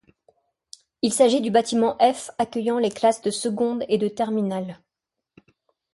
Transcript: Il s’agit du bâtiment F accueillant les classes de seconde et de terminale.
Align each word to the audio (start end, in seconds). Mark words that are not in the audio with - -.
Il 1.03 1.13
s’agit 1.13 1.41
du 1.41 1.51
bâtiment 1.51 1.95
F 1.99 2.31
accueillant 2.39 2.79
les 2.79 2.89
classes 2.89 3.21
de 3.21 3.29
seconde 3.29 3.85
et 3.87 3.99
de 3.99 4.07
terminale. 4.07 4.79